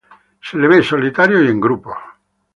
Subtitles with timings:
[0.47, 1.95] Se le ve solitario y en grupos.